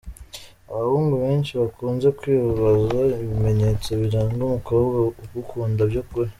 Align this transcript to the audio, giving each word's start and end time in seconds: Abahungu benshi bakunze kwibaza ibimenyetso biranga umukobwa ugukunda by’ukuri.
Abahungu 0.73 1.13
benshi 1.23 1.51
bakunze 1.61 2.07
kwibaza 2.17 2.99
ibimenyetso 3.23 3.89
biranga 4.01 4.39
umukobwa 4.45 4.99
ugukunda 5.25 5.81
by’ukuri. 5.89 6.29